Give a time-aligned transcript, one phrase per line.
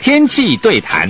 [0.00, 1.08] 天气对谈。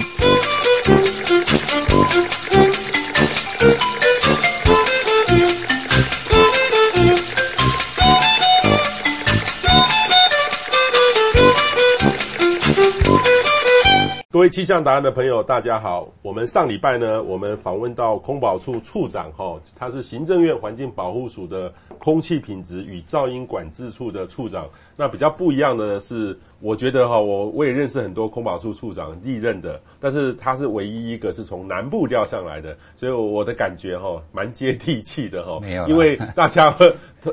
[14.51, 16.09] 气象达人的朋友，大家好。
[16.23, 24.69] 我们上礼拜呢，我们访问到空保处处长，哈，他是行政院环境保护署的空气品质与噪音管制处的处长。
[24.97, 35.61] 那比较不一样的是，我觉得哈，我我也认识很多空保处处长历任的，但是他是唯一一个是从南部调上来的，所以我的感觉哈，蛮接地气的哈。
[35.61, 36.77] 没有，因为大家，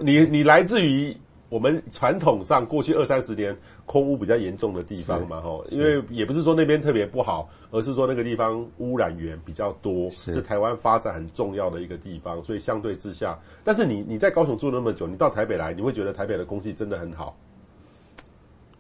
[0.02, 1.16] 你你来自于。
[1.50, 17.38] 我们传统上过去二三十年空污比较严重的地方嘛，吼，因为也不是说那边特别不好，而是说那个地方污染源比较多，是，是台湾发展很重要的一个地方，所以相对之下，但是你你在高雄住那么久，你到台北来，你会觉得台北的空气真的很好？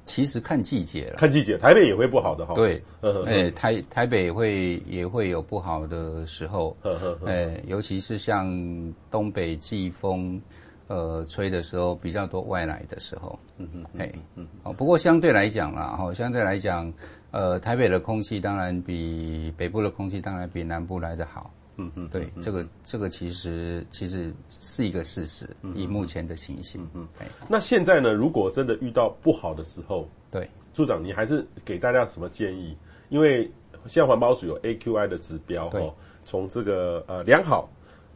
[0.04, 2.54] 其实看季节了，看季节，台北也会不好的哈。
[2.54, 2.84] 对，
[3.26, 6.76] 哎，台台北会也会有不好的时候，
[7.26, 8.46] 哎，尤其是像
[9.10, 10.42] 东北季风。
[10.88, 16.92] 呃，吹的时候比较多外来的时候，嗯嗯，哎，嗯，哦，不过相对来讲啦，哈，相对来讲，
[17.32, 32.78] 呃，台北的空气当然比北部的空气当然比南部来的好，嗯嗯，对，这个这个其实其实是一个事实，以目前的情形，嗯，哎，那现在呢，如果真的遇到不好的时候，对，处长，你还是给大家什么建议？
[33.10, 33.44] 因为
[33.88, 35.94] 现在环保署有 AQI 的指标，哦，
[36.24, 37.70] 从这个呃良好、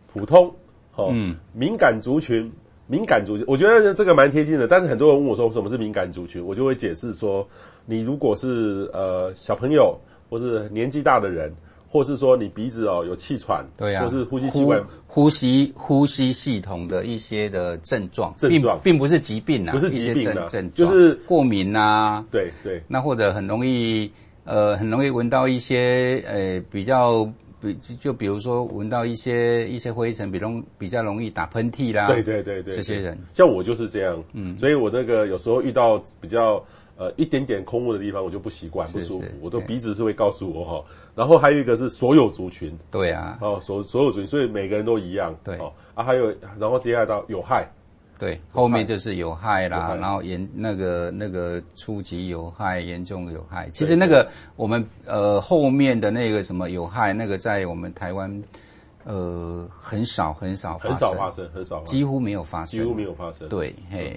[0.08, 0.54] 普通。
[0.96, 2.52] 哦，嗯，敏感族群，
[2.88, 4.68] 敏感族群，我觉得这个蛮贴心的。
[4.68, 6.46] 但是很多人问我说，什么是敏感族群？
[6.46, 7.48] 我就会解释说，
[7.86, 9.98] 你如果是呃小朋友，
[10.30, 11.54] 或是年纪大的人，
[11.90, 24.12] 或是说你鼻子哦有气喘，对呀、啊，或是呼吸习惯、呼吸呼吸系统的一些的症状，症状并，并不是疾病啊，不是疾病的症状，就是过敏啊，对对，那或者很容易
[24.44, 27.32] 呃很容易闻到一些呃比较。
[27.62, 32.08] 比就比如说闻到一些一些灰尘，比容比较容易打喷嚏啦。
[32.08, 36.64] 对对对对，这些人像我就是这样，嗯，所以我那个有时候遇到比较
[36.98, 40.86] 呃一点点空污的地方，我就不习惯不舒服，我的鼻子是会告诉我哈。
[41.14, 47.70] 然后还有一个是所有族群，对啊，哦所所有族群，所以每个人都一样，对哦啊还有然后接下来到有害。
[48.22, 53.68] 对，后面就是有害啦，害然后严那个那个初级有害，严重有害。
[53.72, 58.32] 其实那个我们呃后面的那个什么有害，那个在我们台湾
[59.06, 63.50] 呃很少很少很少发生，很少发生，几乎没有发生，几乎没有发生。
[63.50, 64.16] 对，嘿。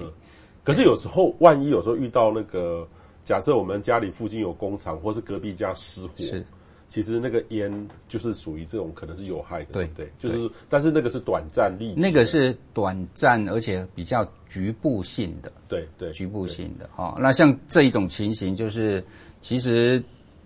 [0.63, 2.87] 可是有时候万一有时候遇到那个，
[3.25, 6.13] 假设我们家里附近有工厂，或是隔壁家失火。
[6.19, 6.45] 是。
[6.89, 17.17] 其实那个烟就是属于这种可能是有害的，对对，就是，但是那个是短暂利，那个是短暂而且比较局部性的，对对，局部性的哈。
[17.19, 19.03] 那像这一种情形，就是
[19.41, 20.01] 其实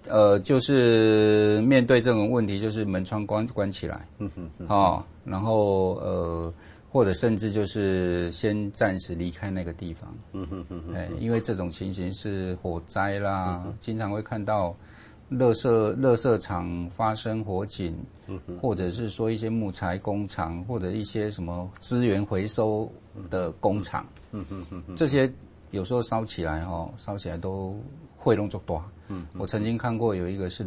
[0.06, 4.66] 呃，就是面对这种问题，就是门窗关关起来，嗯哼，哼。
[4.68, 6.54] 哦，然后呃，
[6.90, 14.74] 或者甚至就是先暂时离开那个地方，嗯哼哼，哎，因为这种情形是火灾啦，嗯、经常会看到。
[15.30, 15.68] 垃圾
[16.00, 17.94] 垃圾场发生火警，
[18.60, 22.90] 或者是说一些木材工厂，或者一些什么资源回收
[23.28, 24.06] 的工厂，
[24.96, 25.30] 这些
[25.70, 27.78] 有时候烧起来哈，烧起来都
[28.16, 28.82] 会弄作多。
[29.36, 30.66] 我曾经看过有一个是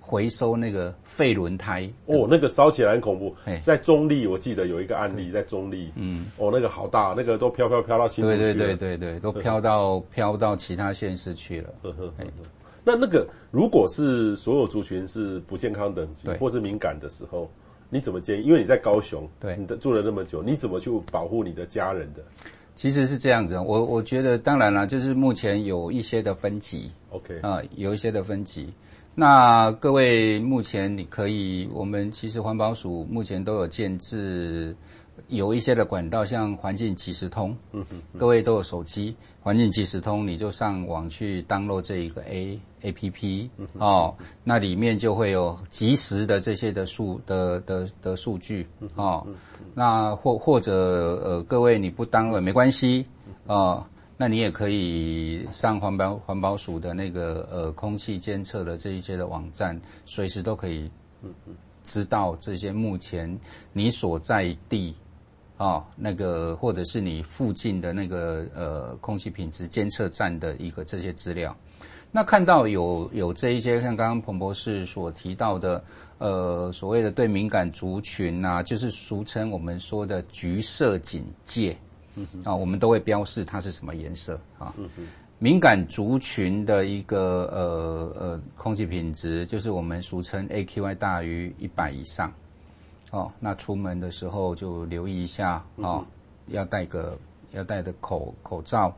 [0.00, 3.34] 回收那个废轮胎，哦，那个烧起来很恐怖。
[3.64, 11.70] 在中立我记得有一个案例，在中立，嗯，哦，那个好大，那个都飘飘飘到新竹去了，对对对对对，都飘到飘到其他县市去了。
[12.88, 17.50] 那那个，如果是所有族群是不健康等级，或是敏感的时候，
[17.90, 18.46] 你怎么建议？
[18.46, 22.22] 因为你在高雄，对，你住了那么久，你怎么去保护你的家人的？
[22.74, 28.72] 其实是这样子，我我觉得当然了，就是目前有一些的分级，OK 啊、呃，有一些的分级。
[29.14, 34.74] 那各位目前你可以，我们其实环保署目前都有建置。
[35.28, 49.26] 有一些的管道，像环境即时通，嗯嗯，各位都有手机，环境即时通，你就上网去 download 这一个 A A P P，哦，那里面就会有即时的这些的数的的的数据，哦，
[49.74, 50.72] 那或或者
[51.22, 53.04] 呃，各位你不 download 没关系，
[53.46, 53.84] 哦，
[54.16, 60.90] 那你也可以上环保环保署的那个呃空气监测的这一些的网站，随时都可以，
[61.84, 63.38] 知道这些目前
[63.74, 64.94] 你所在地。
[65.58, 71.54] 哦，那个或者是你附近的那个呃空气品质监测站的一个这些资料，
[72.10, 75.82] 那看到有有这一些像刚刚彭博士所提到的，
[76.18, 81.76] 呃所谓的对敏感族群呐、啊，就是俗称我们说的橘色警戒，
[82.14, 84.72] 嗯啊，我们都会标示它是什么颜色啊。
[84.78, 84.88] 嗯
[85.40, 92.34] 敏感族群的一个呃呃空气品质，就是我们俗称 AQI 大于一百以上，
[93.10, 96.04] 哦，那出门的时候就留意一下哦，
[96.46, 97.16] 要戴个
[97.52, 98.94] 要戴的口口罩，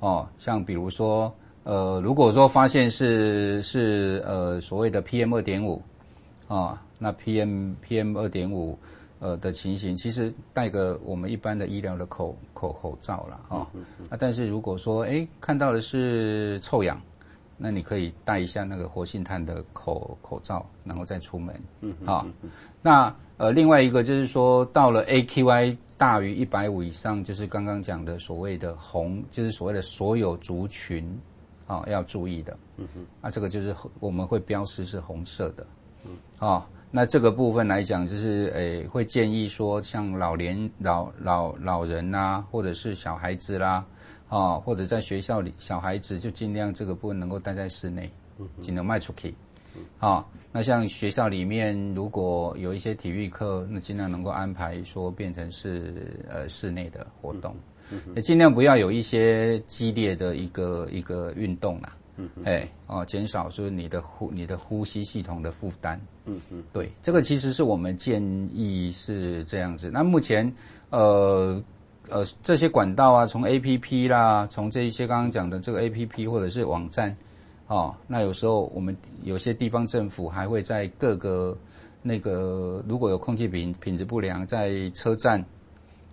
[0.00, 1.32] 哦，像比如说
[1.64, 5.80] 呃，如果说发现是是呃所谓的 PM 二点五，
[6.48, 8.78] 啊，那 PM PM 二点五。
[9.24, 13.58] 呃的情形，其实戴个我们一般的医疗的口口口罩了哈，
[14.10, 17.00] 啊，但是如果说哎看到的是臭氧，
[17.56, 22.26] 那你可以戴一下那个活性炭的口口罩，然后再出门，嗯，好，
[22.82, 31.04] 那呃另外一个就是说到了 AQI 大于一百五以上，就是刚刚讲的所谓的红，就是所谓的所有族群，
[31.66, 35.66] 啊要注意的，嗯哼，啊这个就是我们会标示是红色的，
[36.04, 36.64] 嗯，啊。
[36.92, 43.84] 那这个部分来讲，就是诶，会建议说，像老年老老老人呐、啊，或者是小孩子啦，
[44.28, 48.08] 啊，或者在学校里，小孩子就尽量这个部分能够待在室内，
[48.60, 49.34] 尽量迈出去。
[49.98, 57.54] 啊，那像学校里面如果有一些体育课，那尽量能够安排说变成是呃室内的活动，
[58.14, 61.96] 也尽量不要有一些激烈的一个一个运动啦。
[62.16, 65.98] 嗯，哎，哦，减少说你的呼你的呼吸系统的负担。
[66.26, 68.22] 嗯嗯，对，这个其实是我们建
[68.52, 69.90] 议是这样子。
[69.90, 70.52] 那目前，
[70.90, 71.60] 呃
[72.10, 77.16] 呃，这些管道啊，从 APP 啦，从这一些刚刚讲的这个 APP 或者是网站，
[77.72, 81.56] 哦，那有时候我们有些地方政府还会在各个
[82.02, 85.42] 那个如果有空气品品质不良，在车站。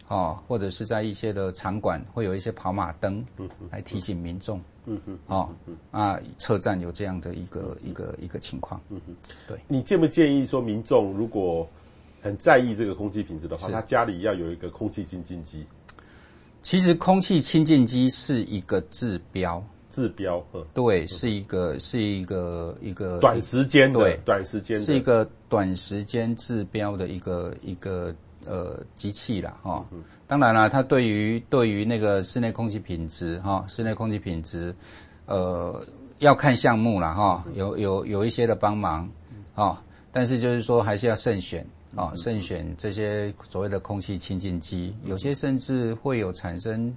[0.07, 3.23] 哦，或者是在一些的场馆会有一些跑马灯，
[3.69, 4.59] 来提醒民众。
[4.87, 5.19] 嗯嗯。
[5.27, 5.47] 哦，
[5.91, 8.81] 啊，车站有这样的一个一个一个情况。
[8.89, 9.15] 嗯嗯。
[9.47, 9.59] 对。
[9.67, 11.69] 你建不建议说，民众如果
[12.23, 15.63] 很在意这个空气品质的话，他家里要有一个空气清净机？
[16.63, 19.63] 其实，空气清净机是一个治标。
[19.89, 20.43] 治标。
[20.53, 20.65] 嗯。
[20.73, 28.13] 对，是一个是一个一个短时间的，对，短时间是一个短时间治标的一个一个。
[28.45, 29.85] 呃，机器啦，哈、哦，
[30.25, 34.73] 当然了，它对于对于那个室内空气品质，哈、哦，室内空气品质，
[35.25, 35.85] 呃，
[36.19, 39.07] 要看项目了，哈、哦，有有有一些的帮忙，
[39.55, 39.77] 哦，
[40.11, 41.61] 但是就是说还是要慎选，
[41.93, 46.95] 啊、哦，慎选这些所谓的空气清净机，有些甚至会有产生，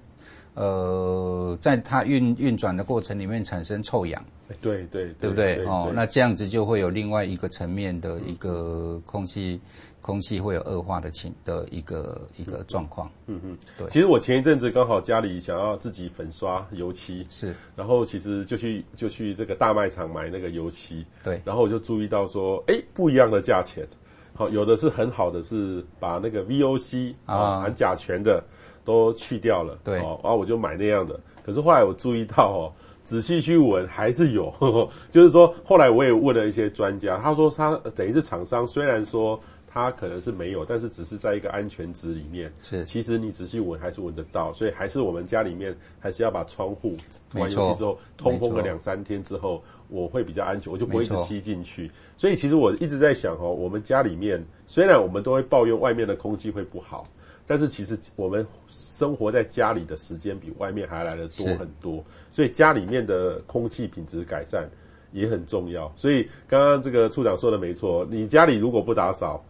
[0.54, 4.24] 呃，在它运运转的过程里面产生臭氧，
[4.60, 5.64] 对对，对不对？
[5.64, 9.60] 哦，那这样子就会有另外一个层面的一个空气。
[10.02, 13.08] 空气会有恶化的情的一个一个状况。
[13.28, 13.86] 嗯嗯，对。
[13.88, 17.54] 其实我前一阵子刚好家里想要自己粉刷油漆，是。
[17.76, 21.40] 然后其实就去就去这个大卖场买那个油漆，对。
[21.44, 23.86] 然后我就注意到说，哎，不一样的价钱。
[24.34, 28.42] 好，有的是很好的，是把那个 VOC 啊含甲醛的
[28.84, 29.96] 都去掉了，对。
[29.96, 31.18] 然后我就买那样的。
[31.44, 32.72] 可是后来我注意到哦，
[33.04, 39.40] 仔细去闻还是有，呵呵，就是说后来我也问了一些专家，他说他等于是厂商虽然说。
[39.74, 42.52] 它可能是没有，但是只是在一个安全值里面。
[42.60, 46.92] 是，其实你仔细闻还是闻得到，所以还是我们家里面还是要把窗户
[47.32, 51.90] 关上之后通风个两三天之后，我会比较安全，我就不会一直吸进去。
[52.18, 57.06] 所以其实我一直在想哦，我们家里面虽然我们都会抱怨外面的空气会不好，
[57.46, 64.68] 但是其实我们生活在家里的时间比外面还来的多很多，所以家里面的空气品质改善
[65.12, 65.92] 也很重要。
[65.96, 69.42] 所以刚刚这个处长说的没错，你家里如果不打扫。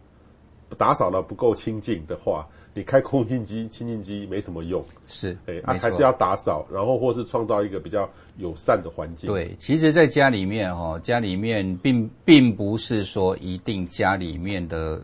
[0.75, 4.83] 打扫的不够清净的话，你开空净机、清净机没什么用。
[5.05, 9.29] 是，哎，啊，还是要打扫，然后或是创造一个比较友善的环境。
[9.29, 14.99] 对，其实，在家里面哈，家里面并并不是说一定家里面的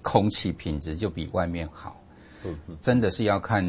[0.00, 1.99] 空气品质就比外面好。
[2.44, 3.64] 嗯嗯，真的是要看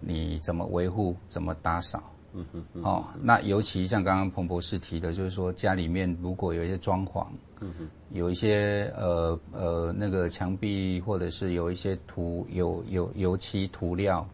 [0.00, 2.02] 你怎么维护、怎么打扫。
[2.32, 2.82] 嗯嗯嗯。
[2.82, 7.26] 哦，那尤其像刚刚彭博士提的，就是说家里面如果有一些装潢。
[7.60, 14.26] 嗯哼，有一些呃呃那个墙壁或者是有一些涂有有油漆涂料，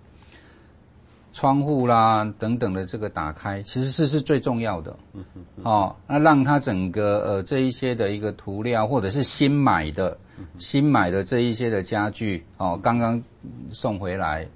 [1.33, 4.97] 窗户啦等等的这个打开，其实是是最重要的。
[5.13, 10.17] 嗯哼，哦，那让它整个呃这一些的一个涂料或者是新买的。
[10.59, 13.23] 新买的这一些的家具哦，刚刚
[13.71, 14.47] 送回来，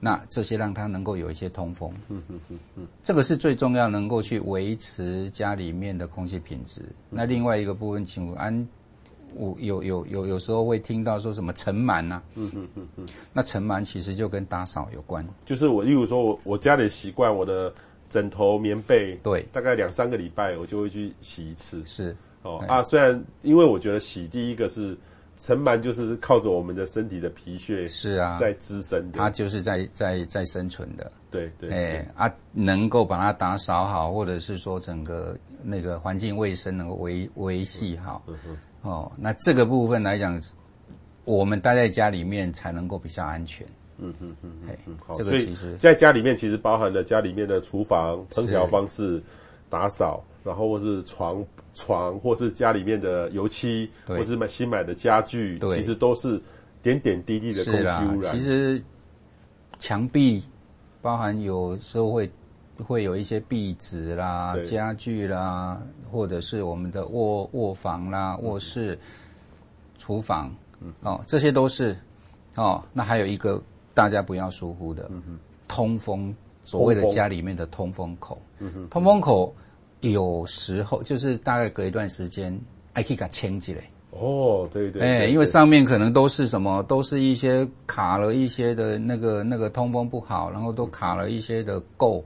[0.00, 1.92] 那这些让它能够有一些通风，
[3.02, 6.82] 这个是最重要，能够去维持家里面的空气品质。
[7.10, 8.68] 那另外一个部分，请问安，
[9.34, 17.72] 我有有有有时候会听到说什么尘螨呐，嗯哼哼哼，那尘螨其实就跟打扫有关，就是我例如说我我家里习惯我的
[18.10, 24.96] 枕头棉被，对，大概两三个礼拜我就会去洗一次，是，哦啊，虽然因为我觉得洗第一个是。
[25.38, 31.10] 尘螨就是靠着我们的身体的皮屑是啊，在滋生的，它就是在在在生存的。
[31.30, 40.40] 对对，哎啊，能够把它打扫好，或者是说整个那个环境卫生能够维维系好，嗯嗯哦，那这个部分来讲，
[41.24, 43.66] 我们待在家里面才能够比较安全。
[43.98, 44.76] 嗯嗯嗯，哎，
[45.06, 49.22] 好，这个其实在家里面其实包含了家里面的厨房烹调方式、
[49.74, 56.40] 打扫，然后或是床床，或是家里面的油漆，或是买新买的家具，其实都是
[56.80, 58.32] 点点滴滴的空气污染。
[58.32, 58.80] 其实
[59.78, 60.42] 墙壁。
[61.02, 62.30] 包含有时候会
[62.82, 65.78] 会有一些壁纸啦、家具啦，
[66.10, 68.98] 或者是我们的卧卧房啦、卧室、
[69.98, 70.50] 厨房，
[71.02, 71.94] 哦，这些都是
[72.54, 72.82] 哦。
[72.94, 73.62] 那还有一个
[73.92, 75.10] 大家不要疏忽的，
[75.68, 78.42] 通风，所谓的家里面的通风口，
[78.90, 79.54] 通风口
[80.00, 82.58] 有时候就是大概隔一段时间，
[82.92, 83.82] 还可以给它清起来。
[84.10, 92.22] 哦，对对，哎，因为上面可能都是什么，都是一些卡了一些的那个那个通风不好，然后都卡了一些的垢，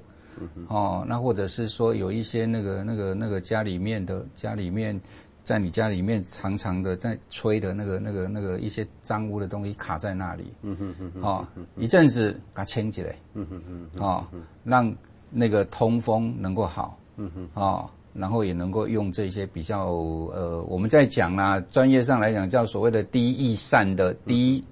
[0.69, 5.01] 哦，那或者是说有一些那个那个那个家里面的家里面，
[5.49, 13.63] 在你家里面常常的在吹的那个那个那个一些脏污的东西卡在那里，嗯哼哼，哦，一阵子给它清起来，嗯哼
[13.95, 14.27] 哼，哦，
[14.63, 14.95] 让
[15.31, 17.89] 那个通风能够好，嗯哼，哦。
[18.15, 19.87] 然后也能够用这些比较
[20.35, 24.65] 呃，我们在讲啦，专业上来讲叫所谓的低易散的低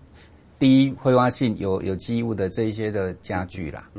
[0.59, 3.91] 低挥发性有有机物的这一些的家具啦，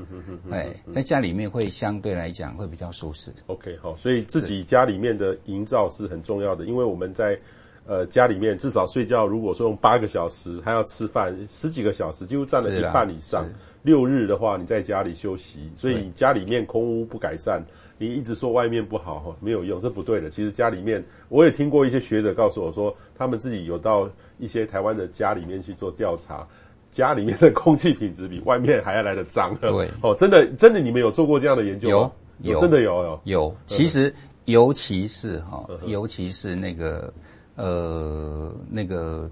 [0.49, 3.31] 哎，在家里面会相对来讲会比较舒适。
[3.45, 7.37] OK，好，所以自己家里面的营造是很重要的，因为我们在
[7.85, 13.47] 呃家里面至少睡觉，如果说用八个小时，还要吃饭十几个小时，几乎占了一半以上。
[13.83, 17.63] 六日的话，你在家里休息，所以家里面空屋不改善。
[17.99, 20.29] 你一直说外面不好哈，没有用，这不对的。
[20.29, 26.47] 其实家里面，我也听过一些学者告诉我说，他们自己有到一些台湾的家里面去做调查，
[26.91, 29.55] 家里面的空气品质比外面还要来的脏。
[29.57, 32.11] 对，哦，真的，真的，你们有做过这样的研究吗？
[32.39, 33.21] 有，有，真的有，有。
[33.23, 34.13] 有，其实，
[34.45, 37.13] 尤其是哈，尤其是那个，
[37.55, 39.29] 呃，那个。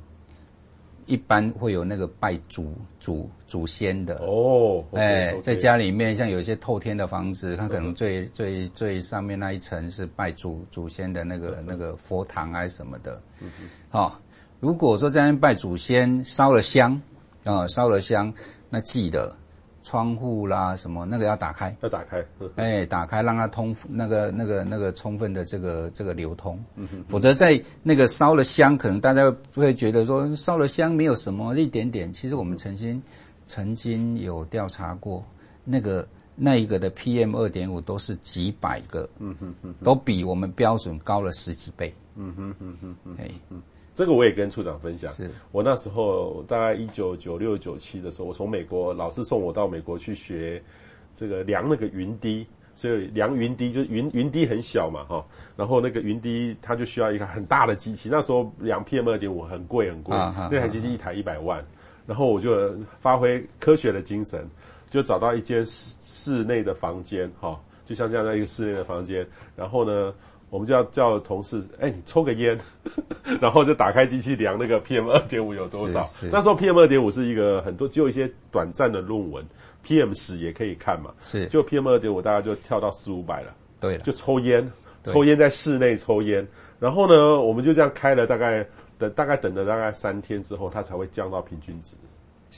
[1.08, 4.16] 一般会有那个拜祖祖祖先的。
[4.24, 13.48] 哦，哎、okay, okay，在家里面像有一些透天的房子，它可能最最最上面那一层是拜祖祖先的那个那个佛堂还是什么的，嗯
[13.88, 14.12] 好、哦，
[14.66, 17.00] 如果说在那边拜祖先烧了香
[17.44, 18.34] 啊，烧、哦、了香，
[18.70, 19.32] 那记得。
[19.88, 22.18] 窗户啦，什么那个要打开，要打开，
[22.56, 26.60] 哎、欸，打开让它通那个那个那个充分的这个这个流通，
[27.08, 33.00] 否则在那个烧了香，可能大家会觉得说烧了香没有什么一点点，其实我们曾经
[33.46, 35.24] 曾经有调查过，
[35.64, 43.62] 那个那一个的 PM 二点五都是几百个，嗯哼哼，都比我们标准高了十几倍，嗯哼哼哼哼，哎，嗯。
[43.96, 45.12] 这个我也跟处长分享。
[45.14, 50.62] 是我那时候大概一九九六九七的时候，我从美国老师送我到美国去学
[51.16, 55.26] 这个量那个云滴，所以量云滴就是云云滴很小嘛，哈，
[55.56, 58.10] 然后那个云滴它就需要一个很大的机器。
[58.12, 61.66] 那时候量 PM 二点五很贵很贵，那台机器一台一百万。
[62.06, 64.46] 然后我就发挥科学的精神，
[64.90, 69.26] 就找到一间室室内的房间，哈，就像这样的一个室内的房间，
[69.56, 70.14] 然后呢。
[70.56, 72.58] 我们就要叫同事，哎，你抽个烟，
[73.42, 76.08] 然后就打开机器量那个 PM 二点五有多少。
[76.32, 79.46] 那时候 PM 二点五是一个很多，只有一些短暂的论文
[79.86, 81.14] ，PM 十也可以看嘛。
[81.20, 83.54] 是，就 PM 二点五，大家就跳到四五百了。
[83.82, 84.72] 对，就抽烟，
[85.04, 86.48] 抽烟在室内抽烟，
[86.80, 88.66] 然后呢，我们就这样开了大概
[88.98, 91.98] 等大概等了大概三天之后，它才会降到平均值。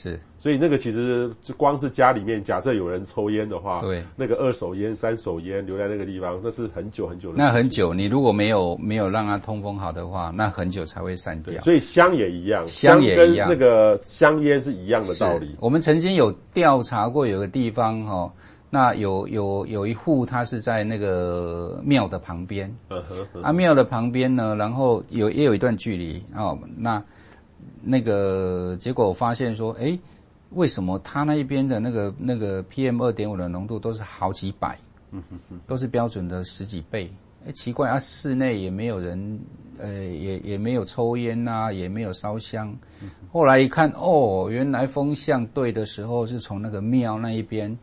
[0.00, 7.34] 是，所以那个其实就光是家里面，假设有人抽烟的话，对，那个二手烟、三手烟留在那个地方，那是很久很久的。
[7.36, 11.60] 那很久，你如果没有没有让它通风好的话，那很久才会散掉。
[11.62, 15.56] 所以香也一样，香也一样，跟那个香烟是一样的道理。
[15.58, 18.32] 我们曾经有调查过，有个地方哈、哦，
[18.70, 22.72] 那有有有一户，他是在那个庙的旁边，
[23.42, 27.02] 啊庙的旁边呢，然后有也有一段距离哦，那。
[27.82, 29.98] 那个结果我发现说，哎，
[30.50, 34.78] 为什么他那一边的那个那个 PM 二点五的浓度都是好几百，
[35.10, 37.10] 嗯哼哼，都是标准的十几倍？
[37.46, 39.40] 哎，奇怪啊，室内也没有人，
[39.78, 42.74] 呃，也也没有抽烟呐、啊，也没有烧香。
[43.30, 47.78] 后来一看，哦，原来风向对的时候是从那个庙那一边，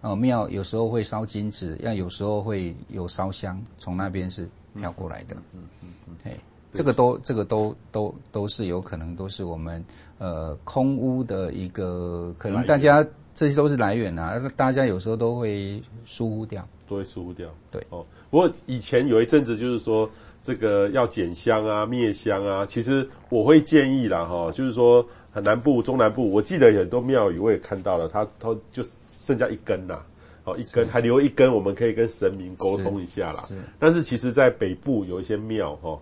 [0.00, 5.36] 哦，庙有时候会烧金纸，要有时候会有烧香，从那边是飘过来的。
[5.52, 6.36] 嗯嗯嗯，嘿。
[6.72, 9.82] 这个都，这个都都都是有可能，都是我们
[10.18, 17.48] 呃空屋的一个可能，大家这些都是来源啊，大家有时候都会疏忽掉，都会疏忽掉。
[17.70, 20.08] 对，哦，不过以前有一阵子就是说，
[20.42, 29.98] 这个要减香啊、灭香啊，其实我会建议啦，哈，就是说南部、中南部，我记得很多庙宇我也看到了，它它就剩下一根呐，
[30.44, 33.40] 哦，一根还留一根，我们可以跟神明沟通一下啦。
[33.40, 35.98] 是，但是其实在北部有一些庙，哈。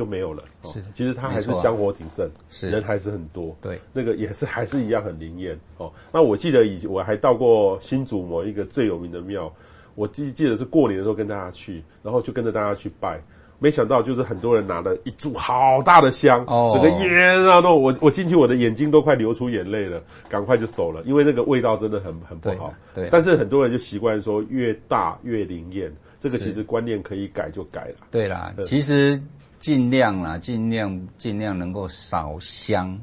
[0.00, 0.42] 就没有了。
[0.62, 3.54] 是，其实它还是香火鼎盛，是人还是很多。
[3.60, 5.92] 对，那个也是还是一样很灵验哦。
[6.10, 9.52] 那我记得以前我还到过新竹某一个最有名的庙，
[9.96, 13.20] 我记记得是过年的时候跟大家去，然后就跟着大家去拜，
[13.58, 22.72] 没想到就是很多人拿了一柱好大的香，哦，整个烟啊都我我进去我的眼睛都快流出眼泪了，赶快就走了，因为那个味道真的很很不好。
[22.94, 28.06] 对，对但是很多人就习惯说越大越灵验，这个其实观念可以改就改了。
[28.10, 29.20] 对啦，其实。
[29.60, 32.98] 尽量啦，尽量尽量能够少香，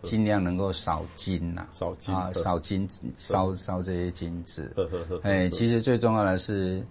[0.00, 4.74] 尽量能够少金呐，少金啊，少金烧烧这些金子。
[5.22, 6.82] 哎，其实最重要的是，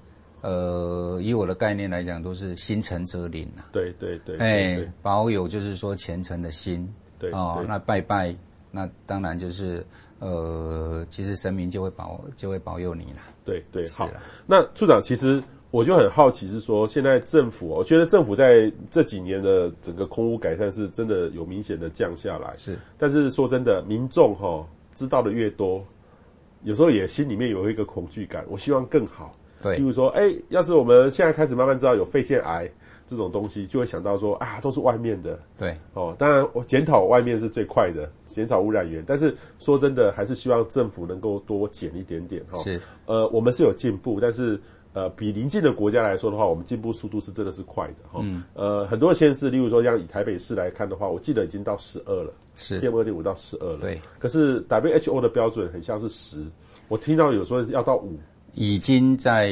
[0.42, 3.64] 呃，以我的概念来讲，都是心诚则灵呐。
[3.72, 4.38] 对对对。
[4.38, 6.88] 哎，保有就是说虔诚的心。
[7.18, 8.34] 对哦，那拜拜，
[8.70, 9.84] 那当然就是
[10.20, 13.22] 呃，其实神明就会保就会保佑你了。
[13.44, 14.08] 对对，好。
[14.46, 15.44] 那处长其实。
[15.72, 22.56] 我就很好奇，是说现在政府，我觉得政府在这几年的整个空污改善是真的有明显的降下来。
[22.58, 25.86] 是，但是说真的，民众哈知道的越多，
[26.64, 28.44] 有时候也心里面有一个恐惧感。
[28.50, 29.36] 我希望更好。
[29.62, 32.68] 对，比如说，哎，要是我们现在开始慢慢知道有肺腺癌
[33.06, 35.38] 这种东西，就会想到说啊，都是外面的。
[35.56, 39.04] 对，哦，当然我检讨外面是最快的，减少污染源。
[39.06, 42.58] 但是说真的，还是希望政府能够多减一点点哈。
[42.64, 44.60] 是，呃，我们是有进步，但是。
[44.94, 48.20] 呃，比邻近的国家来说的话，我们进步速度是真的是快的哈。
[48.24, 48.44] 嗯。
[48.54, 53.80] 呃，很多县市，例如说像以台北市来看的话，我记得已经到十二了，是 PM 二点五到十二了。
[53.80, 54.02] 对。
[54.18, 56.44] 可是 WHO 的标准很像是十，
[56.88, 58.18] 我听到有说要到五。
[58.56, 59.50] 已经在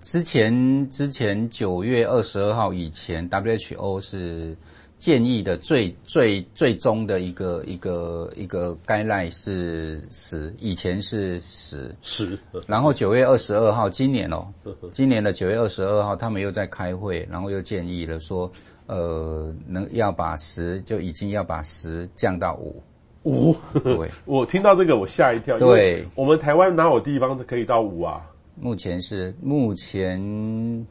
[0.00, 4.56] 之前之前九月二十二号以前，WHO 是。
[5.04, 11.94] 建议的最最最终的一个一个一个 guideline 是十，以前是十。
[12.00, 14.46] 十，然后九月二十二号，今年哦，
[14.90, 18.50] 今年的九月二十二号，他们又在开会，然后又建议了说，
[18.86, 22.82] 呃，能要把十就已经要把十降到五。
[23.24, 28.24] 五，对， 我听到这个我吓一跳，对，我们台湾哪有地方可以到五啊？
[28.58, 30.86] 目前是目前。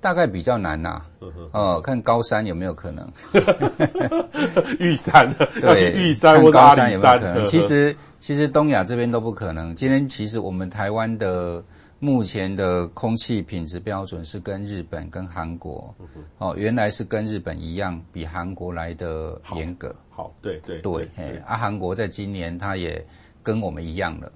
[0.00, 1.06] 大概比较难呐、啊，
[1.52, 3.06] 哦、呃，看高山有没有可能？
[4.80, 7.44] 玉山，对，玉山或高山有没有可能？
[7.44, 9.74] 其实，其实东亚这边都不可能。
[9.74, 11.62] 今天其实我们台湾的
[11.98, 15.94] 目前的空气品质标准是跟日本、跟韩国，
[16.38, 19.94] 哦，原来是跟日本一样，比韩国来的严格。
[20.08, 23.04] 好，好，对对对，对，对，啊，韩国在今年它也
[23.42, 24.32] 跟我们一样了。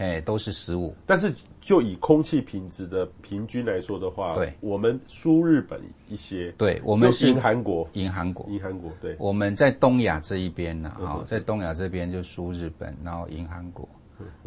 [0.00, 13.86] 对，哎，都是十五，但是就以空气品质的平均来说的话，对，我们输日本一些，对，我们是赢韩国，赢韩国，赢韩国，对，我们在东亚这一边呢，啊，在东亚这边就输日本，然后赢韩国，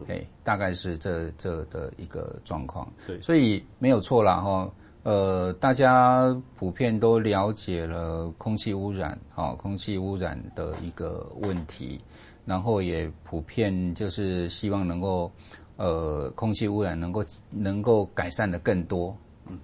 [0.08, 4.72] 哎，大概是这这的一个状况，对，所以没有错啦哈，
[5.04, 12.00] 呃，大家普遍都了解了空气污染，啊，空气污染的一个问题。
[12.45, 15.32] 然后也普遍就是希望能够，
[15.77, 19.15] 呃，空气污染能够能够改善的更多，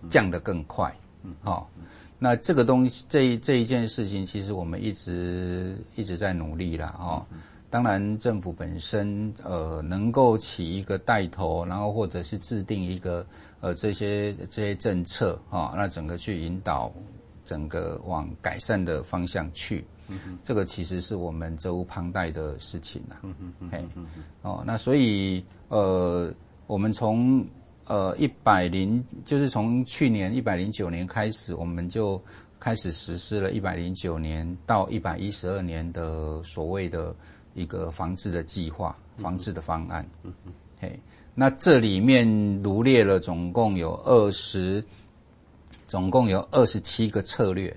[0.09, 0.93] 降得更快，
[1.41, 1.67] 好、哦，
[2.17, 7.25] 那这个东西这这一件事情，其实我们一直一直在努力啦，哦，
[7.69, 13.25] 当然政府本身呃能够起一个带头，然后或者是制定一个
[13.59, 16.91] 呃这些这些政策啊、哦，那整个去引导
[17.45, 19.85] 整个往改善的方向去。
[20.09, 23.21] 嗯、这个其实是我们责无旁贷的事情呐、啊。
[23.23, 23.69] 嗯嗯嗯。
[23.71, 23.85] 嘿，
[24.41, 26.33] 哦，那所以呃，
[26.67, 27.45] 我们从
[27.85, 32.21] 呃一百零，就是从去年一百零九年开始，我们就
[32.59, 37.15] 开始实施了一百零九年到一百一十二年的所谓的
[37.53, 40.07] 一个防治的计划、防治的方案。
[40.23, 40.53] 嗯嗯。
[40.79, 40.99] 嘿，
[41.35, 44.83] 那这里面罗列了总共有二十，
[45.87, 47.75] 总共有二十七个策略。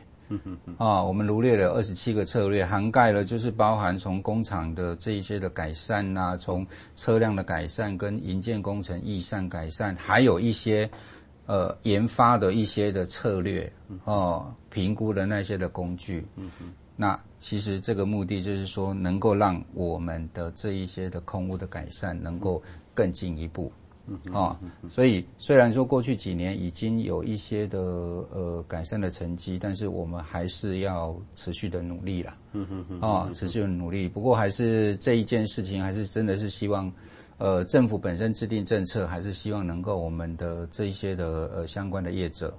[0.78, 6.66] 啊，我们罗列了二十七个策略，涵盖了就是包含从工厂的这一些的改善呐、啊，从
[6.96, 10.88] 车辆的改善跟营建工程易善改善，还有一些
[11.46, 13.70] 呃研发的一些的策略
[14.04, 16.26] 哦，评估的那些的工具。
[16.36, 22.62] 嗯嗯，那其实这个目的就是说，能够让我们的这一些的空屋的改善能够
[22.94, 23.72] 更进一步。
[24.06, 32.36] 嗯啊，所以虽然说过去几年已经有一些的呃改善的成绩，但是我们还是要持续的努力啦。
[32.52, 34.08] 嗯嗯嗯啊，持续的努力。
[34.08, 36.92] 不过还是这一件事情，还是真的是希望，
[37.38, 42.52] 呃，政府本身制定政策，还是希望能够我们的这一些的呃相关的业者，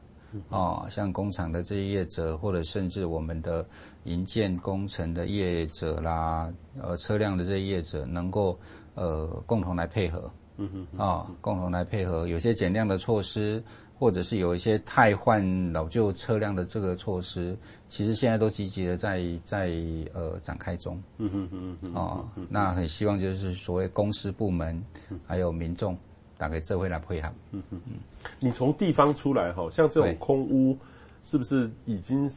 [0.50, 3.66] 哦，像工厂的这些业者，或者甚至我们的
[4.06, 6.52] 营建工程的业者啦，
[6.82, 8.58] 呃，车辆的这些业者，能够
[8.96, 10.32] 呃共同来配合，
[10.74, 13.64] 嗯嗯，啊，共同来配合，有些减量的措施。
[13.96, 17.56] 或者是有一些汰换老旧车辆的这个措施，
[17.88, 19.72] 其实现在都积极的在在
[20.14, 21.02] 呃展开中。
[21.20, 21.94] 嗯嗯嗯嗯。
[21.94, 24.84] 哦，那很希望就是所谓公司部门
[25.26, 25.98] 还有民众，
[26.38, 27.30] 大概这会来配合。
[27.52, 27.94] 嗯嗯嗯。
[28.40, 30.78] 你从地方出来哈，像这种空屋，
[31.22, 32.30] 是不是已经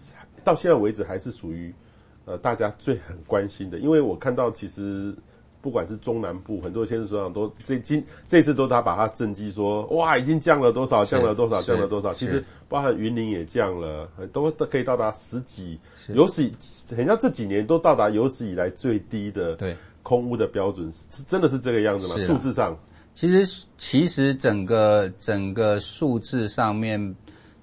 [0.44, 1.74] 到现在为止还是属于
[2.26, 3.80] 呃大家最很关心的？
[3.80, 5.16] 因为我看到其实。
[5.66, 12.14] 不管是中南部，很多县市首长都这今这次都他把它政绩说，哇，已经降了多少，降了多少，降了多少。
[12.14, 15.76] 其实包含云林也降了，都都可以到达十几，
[16.10, 16.48] 有史
[16.96, 19.76] 很像这几年都到达有史以来最低的对。
[20.04, 22.24] 空屋的标准，是真的是这个样子吗？
[22.24, 22.78] 数字上，
[23.12, 27.16] 其实其实整个整个数字上面，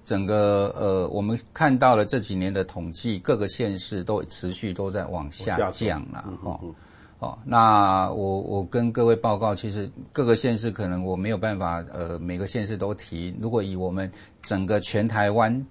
[0.03, 6.59] 整个呃，我们看到了这几年的统计，各个县市都持续都在往下降了哈。
[6.61, 6.75] 哦，
[7.45, 13.35] 那我我跟各位报告，其实各个县市可能我没有办法，呃，每个县市都提。
[13.39, 14.09] 如果以我们
[14.41, 15.65] 整个全台湾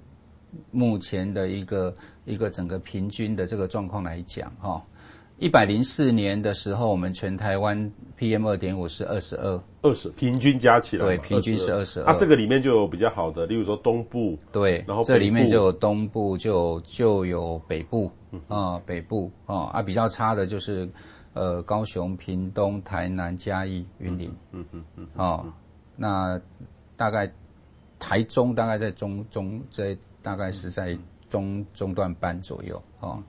[0.71, 4.83] 目前的一个一个整个平均的这个状况来讲，哈、哦，
[5.39, 12.13] 一百零四年的时候，我们全台湾 PM 二点五是二十二，二十平均加起来，对，平均是二十二。
[12.13, 18.11] 啊，这个里面就有比较好的，例如说东部，对，然后这里面就有东部，就就有北部，
[18.49, 20.89] 啊、呃，北部，啊，啊，比较差的就是。
[21.35, 25.51] 呃，高雄、屏东、台南、嘉义、云林，嗯嗯嗯，哦，
[25.97, 26.41] 那
[26.97, 27.33] 大概
[27.99, 30.97] 台中大概在中中在大概是在
[31.31, 33.23] 中中段班左右，哦，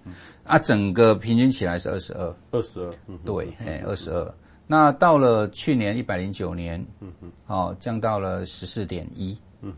[0.43, 4.35] 啊，整个平均起来是二十二，二十二，对，哎，二十二。
[4.67, 9.73] 那到了去年一百零九年，嗯嗯，哦，降到了十四点一，嗯，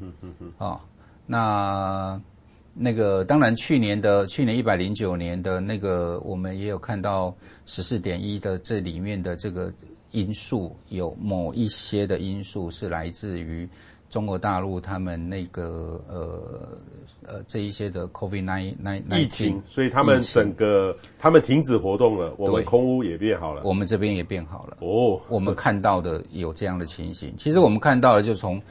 [0.58, 0.82] 哦，
[1.26, 2.20] 那。
[2.78, 7.34] 那个当然，去年的去年一百零九年的那个，我们也有看到
[7.66, 9.72] 十四点一的这里面的这个
[10.12, 13.66] 因素，有某一些的因素是来自于
[14.10, 16.78] 中国大陆他们那个呃
[17.26, 25.22] 呃这一些的 COVID nineteen 疫情，所以他们整个他们停止活动了，我们空屋也变好了，我们这边也变好了哦。
[25.30, 28.62] 我们看到的有这样的情形，其实我们看到的就从。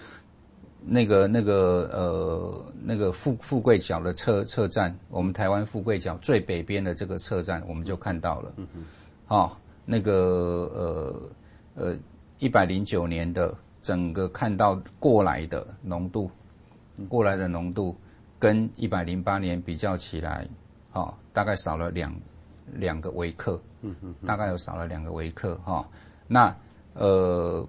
[0.86, 8.52] 那个、那个、呃、那个富富贵角的车车站，我们台湾富贵角最北边的这个车站，我们就看到了。
[8.56, 8.84] 嗯嗯。
[9.28, 11.30] 哦，那个呃
[11.74, 11.96] 呃，
[12.38, 16.30] 一百零九年的整个看到过来的浓度，
[17.08, 17.96] 过来的浓度
[18.38, 20.46] 跟一百零八年比较起来，
[20.92, 22.14] 哦，大概少了两
[22.74, 23.58] 两个微克。
[23.80, 24.14] 嗯嗯。
[24.26, 25.86] 大概有少了两个微克哈、哦。
[26.28, 26.54] 那
[26.92, 27.66] 呃，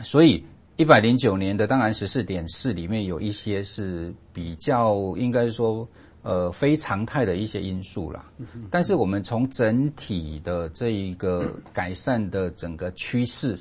[0.00, 0.44] 所以。
[0.76, 5.88] 一百零九年的当然十四点四里面有一些是比较应该说
[6.22, 8.28] 呃非常态的一些因素啦，
[8.72, 13.56] 但是我们从整体的这一个改善的整个趋势，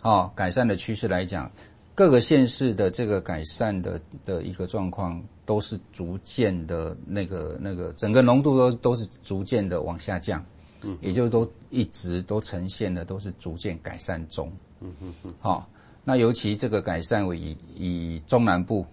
[0.00, 1.52] 啊改善的趋势来讲，
[1.94, 10.42] 各个县市的这个改善的的一个状况都是逐渐的那个那个整个浓度都都是逐渐的往下降，
[10.80, 15.68] 嗯，也就是都一直都呈现的都是逐渐改善中，嗯嗯嗯，好。
[16.04, 18.84] 那尤其这个改善为以以中南部，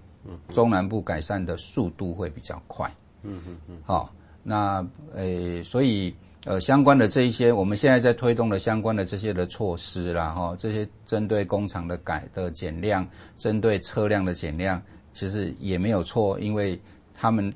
[0.50, 2.88] 中南部改善的速度会比较快。
[3.24, 3.78] 嗯嗯嗯。
[3.84, 6.14] 好，那呃，所以
[6.46, 16.80] 呃，相关的这一些，我们现在在推动的相关的这些的措施啦，哈，这些针对工厂的改的减量，针对车辆的减量，其实也没有错，因为
[17.14, 17.52] 他们，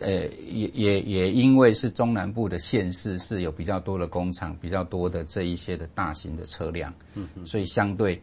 [0.00, 8.20] 呃，也也也因为是中南部的县市是有比较多的工厂，比较多的这一些的大型的车辆，嗯嗯，所以相对。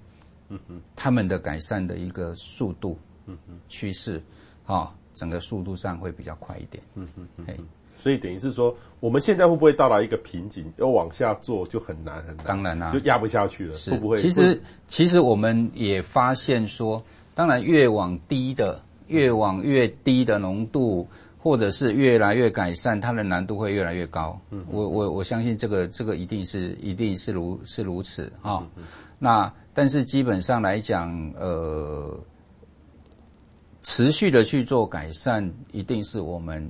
[0.54, 4.22] 嗯嗯，他们的改善的一个速度，嗯嗯，趋势，
[4.66, 6.84] 啊，整个速度上会比较快一点。
[6.94, 7.58] 嗯嗯嗯，嘿，
[7.98, 12.46] 所以等于是说，我们现在会不会到达一个瓶颈，要往下做就很难很难？
[12.46, 14.18] 当然啦、啊，就压不下去了，是会不会？
[14.18, 24.40] 其实其实我们也发现说，当然越往低的，越往越低的浓度，或者是越来越改善，它的难度会越来越高。
[24.52, 28.66] 嗯，我我我相信这个这个一定是一定是如是如此啊。
[29.24, 31.10] 那但是基本上来讲，
[31.40, 32.14] 呃，
[33.82, 36.70] 持续的去做改善，一定是我们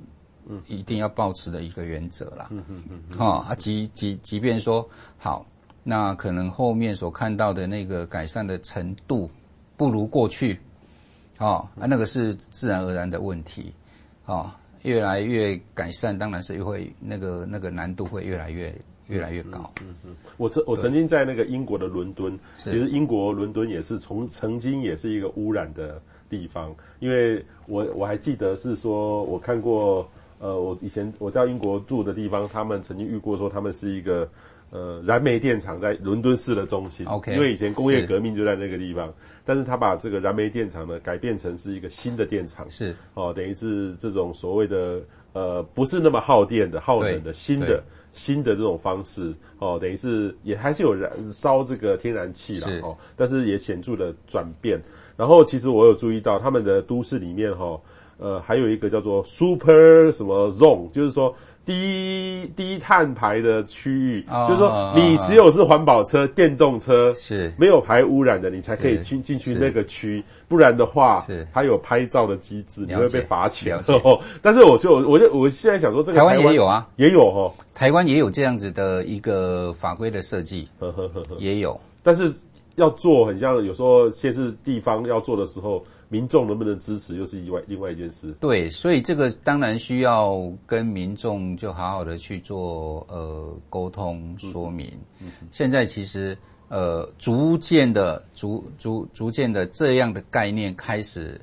[0.67, 2.49] 一定要保持的一个原则啦。
[2.51, 3.17] 嗯嗯嗯。
[3.17, 4.87] 啊，啊，即即即便说
[5.17, 5.43] 好，
[5.81, 9.27] 那可能后面所看到的那个改善的程度
[9.75, 10.59] 不如过去，
[11.39, 13.73] 啊，那个是自然而然的问题。
[14.27, 18.71] 啊，越来越改善，当然是会那个那个难度会越来越。
[19.07, 19.73] 越来越高。
[19.81, 34.27] 嗯嗯，嗯，我曾我曾经在那个英国的伦敦，其实英国伦敦也是从曾经也是一个污染的地方，因为我我还记得是说，我看过，呃，我以前我在英国住的地方，他们曾经遇过说，他们是一个
[34.71, 39.13] 呃燃煤电厂在伦敦市的中心，OK，因为以前工业革命就在那个地方，是。
[39.45, 45.01] 但是他把这个燃煤电厂呢改变成是一个新的电厂，是哦，等于是这种所谓的
[45.33, 47.83] 呃不是那么耗电的、耗能的新的。
[48.15, 52.69] 新的这种方式哦，等于是也还是有燃烧这个天然气啦。
[52.83, 54.79] 哦，但是也显著的转变。
[55.17, 57.81] 然后其实我有注意到他们的都市里面哈，
[58.19, 61.35] 呃，还有一个叫做 Super 什么 Zone，就是说。
[61.65, 73.81] 低低碳排的区域，哦、就是说你只有是环保车、哦、电动车是没有排污染的，你才可以进进去那个区，不然的话，是它有拍照的机制，你会被罚钱。
[74.41, 81.79] 但是我就我就我现在想说，这个台湾也有啊，也有哈，台湾也有这样子的一个法规的设计，呵呵呵呵也有。
[82.01, 82.29] 但是
[82.75, 85.81] 要做很像有时候先是地方要做的时候。
[86.13, 88.31] 民众能不能支持，又是另外另外一件事。
[88.39, 94.87] 对，所以这个当然需要跟民众就好好的去做呃沟通说明。
[95.19, 101.41] 嗯嗯、现在其实呃逐渐的逐逐逐渐的这样的概念开始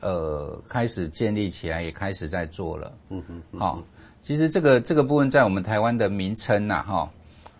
[0.00, 2.96] 呃开始建立起来，也开始在做了。
[3.10, 3.84] 嗯哼，好、嗯哦，
[4.22, 7.10] 其实这个这个部分在我们台湾的名称呐、啊，哈、哦，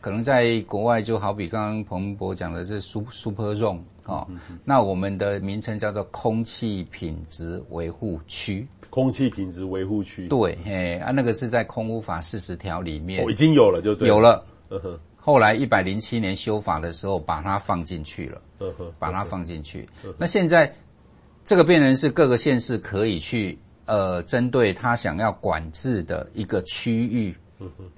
[0.00, 3.80] 可能在国外就好比刚刚彭博讲的这 Super Zone。
[4.04, 4.26] 哦，
[4.64, 8.66] 那我们的名称叫做空气品质维护区。
[8.90, 14.44] 空气品质维护区，对，嘿，啊，那个是在空污法四十条里面，哦，已经有了，就对，有了。
[14.68, 19.88] 呵呵，后来一百零七年修法的时候，把它放进去了，呵呵，把它放进去。
[20.16, 20.72] 那现在
[21.44, 27.34] 这个变成是各个县市可以去呃，针对他想要管制的一个区域，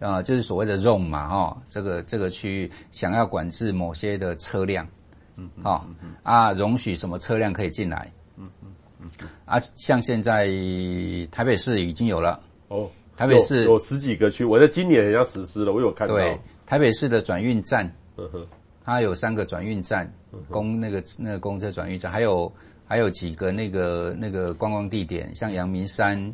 [0.00, 4.88] 啊、呃，就是所谓的 zone 嘛，哈、哦，这个这个区域想要管制某些的车辆。
[5.36, 5.86] 嗯，好、哦、
[6.22, 8.10] 啊，容许什么车辆可以进来？
[8.36, 8.68] 嗯嗯
[9.00, 10.46] 嗯啊，像现在
[11.30, 12.40] 台北市已经有了。
[12.68, 16.14] 哦，台北市有，有十几个区，我在今年也要实施了，我有看到。
[16.14, 18.46] 对，台北市的转运站，嗯哼。
[18.84, 20.08] 它有三个转运站，
[20.48, 22.52] 公那个那个公车转运站，还有
[22.86, 26.32] 还有几个那个那个观光地点，像阳明山，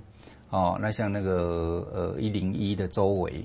[0.51, 3.43] 哦，那像那个呃一零一的周围。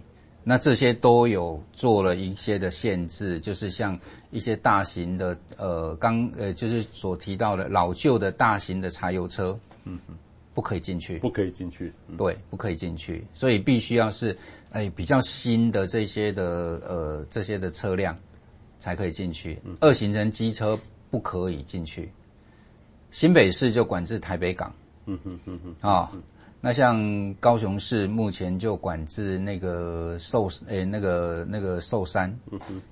[0.50, 4.00] 那这些都有做了一些的限制，就是像
[4.32, 10.16] 一些大型的呃刚呃就是所提到的老旧的大型的柴油车，嗯哼，
[10.54, 14.38] 不可以进去，不可以进去，对，不可以进去，所以必须要是
[14.72, 18.18] 哎比较新的这些的呃这些的车辆
[18.80, 20.80] 才可以进去，二行程机车
[21.12, 22.10] 不可以进去。
[23.12, 24.74] 新北市就管制台北港，
[25.08, 26.10] 嗯哼哼哼啊。
[26.60, 32.36] 那像高雄市目前就管制那个寿诶、欸、那个那个寿山，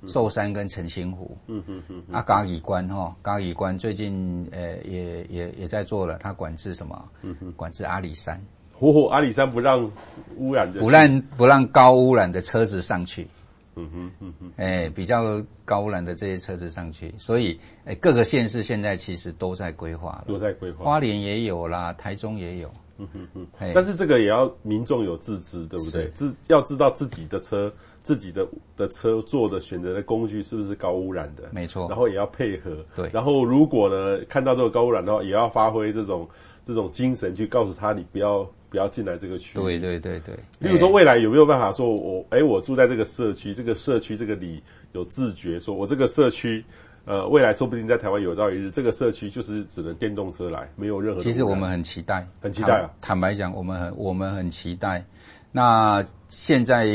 [0.06, 7.10] 寿山跟澄清湖，嗯嗯嗯，啊嘉义关哈，嘉义关最近呃、欸、也也也在做了，它管制什么？
[7.24, 8.40] 嗯哼，管制阿里山，
[8.80, 9.92] 哦，阿里山不让
[10.38, 13.28] 污染的，不让不让高污染的车子上去，
[13.76, 22.72] 嗯哼嗯哼，哎、欸，比较高污染的这些车子上去，所以哎、欸、各个县市现在其实都在规划，都在规划，花莲也有啦，台中也有。
[22.98, 26.08] 嗯哼哼，但是这个也要民众有自知，对不对？
[26.14, 27.72] 自要知道自己的车、
[28.04, 31.88] 自己的的车做的选择的工具是不是高污染的，没错。
[31.90, 33.10] 然后也要配合，对。
[33.14, 36.28] 然后如果呢看到这个高污染的话，也要发挥这种
[36.66, 39.60] 这种精神去告诉他，你不要不要进来这个区。
[39.60, 40.36] 对对对对。
[40.60, 46.64] 比如说未来有没有办法说我哎我住在这个社区，这个社区这个里有自觉，说我这个社区。
[47.06, 51.22] 呃，未来说不定在台湾有朝一日，这个社区就是只能电动车来，没有任何。
[51.22, 52.92] 其实我们很期待，很期待啊！
[53.00, 55.06] 坦白讲，我们很我们很期待。
[55.52, 56.86] 那现在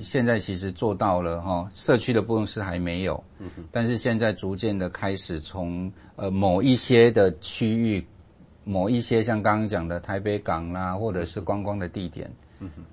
[0.00, 3.22] 现在其实做到了哈，社区的部分是还没有，
[3.70, 8.06] 但是现在逐渐的开始从呃某一些的区域，
[8.64, 12.30] 某一些像刚刚讲的台北港啦，或者是观光的地点，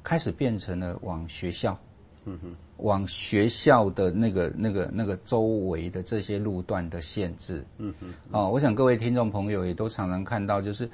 [0.03, 1.79] 开始变成了往学校。
[2.25, 7.65] 嗯哼，往学校的那个、那个、那个周围的这些路段的限制。
[7.77, 10.89] 嗯嗯，哦，我想各位听众朋友也都常常看到，就是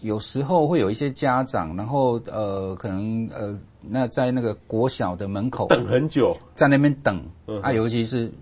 [0.00, 7.22] 有时候会有一些家长，然后呃，可能呃，那在那个国小的门口等很久，在那边等。
[7.46, 8.32] 嗯，啊，尤其是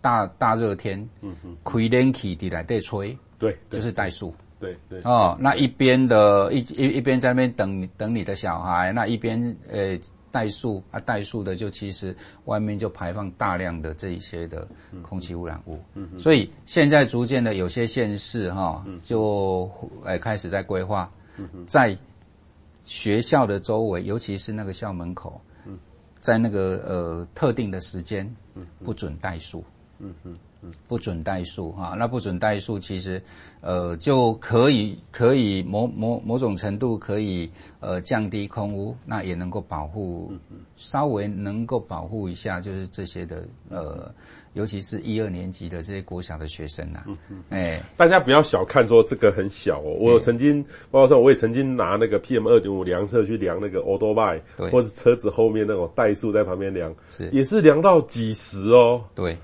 [0.00, 4.34] 大大热天，嗯哼，开冷气的来对吹，对，就是怠速。
[4.58, 4.98] 对对。
[5.04, 9.96] 哦，那一边的一一一边在那边等等你的小孩，那一边呃。
[10.32, 12.14] 怠速啊，怠速的就其实
[12.44, 14.66] 外面就排放大量的这一些的
[15.02, 19.70] 空气污染物，嗯嗯、所以现在逐渐的有些县市哈，就
[20.04, 21.10] 诶开始在规划，
[21.66, 21.96] 在
[22.84, 25.40] 学校的周围，尤其是那个校门口，
[26.20, 28.28] 在那个呃特定的时间
[28.84, 29.64] 不准怠速，
[30.86, 33.22] 不准怠速啊，那不准怠速其实，
[33.60, 40.32] 呃，就可以可以某某某种程度可以呃降低空污，那也能够保护，
[40.76, 44.12] 稍微能够保护一下，就是这些的呃，
[44.54, 47.06] 尤其是一二年级的这些国小的学生呐、啊，
[47.50, 57.30] 哎，大家不要小看说这个很小哦，我曾经包括说我也曾经拿那个 PM 二点五量测去量那个 Autobike，对，或者车子后面那种怠速在旁边量，是。
[57.30, 59.36] 也是量到几十哦，对。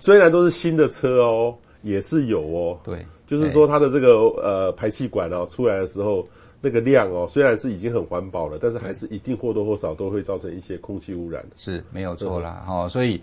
[0.00, 2.78] 虽然都是新的车哦，也是有哦。
[2.84, 6.26] 对，就是说它的这个呃排气管哦出来的时候，
[6.60, 11.44] 那个量哦虽然是已经很环保了，但是还是一定或多或少都会造成一些空气污染。
[11.56, 12.88] 是没有错啦，哈、哦。
[12.88, 13.20] 所以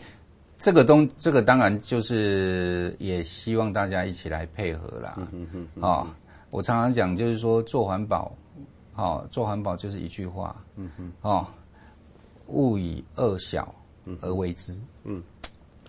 [0.58, 5.16] 这个东这个当然就是也希望大家一起来配合啦。
[5.32, 5.84] 嗯嗯嗯。
[5.84, 6.08] 哦，
[6.50, 8.36] 我常常讲就是说做环保，
[8.96, 10.56] 哦，做环保就是一句话。
[10.78, 11.12] 嗯哼。
[11.22, 11.46] 哦，
[12.48, 13.74] 勿以恶小
[14.22, 14.72] 而为之。
[15.04, 15.18] 嗯。
[15.18, 15.24] 嗯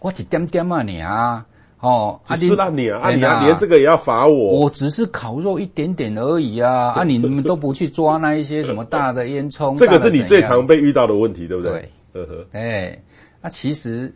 [0.00, 1.44] 我一点点啊你啊，
[1.80, 4.60] 哦，啊你啊你啊你啊，连这个也要罚我？
[4.60, 9.76] 我只是烤肉一点点而已啊，啊 你们都不去抓那一些什么大的烟囱？
[9.78, 11.88] 这个是你最常被遇到的问题，对不对？
[12.12, 13.02] 对，呵呵，哎，
[13.40, 14.12] 那其实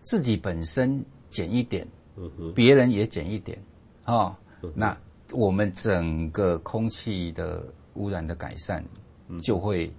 [0.00, 1.86] 自己本身减一点，
[2.54, 3.58] 别人也减一点，
[4.04, 4.34] 哦，
[4.74, 4.96] 那
[5.32, 7.64] 我们整个空气的
[7.94, 8.84] 污染的改善
[9.42, 9.92] 就会。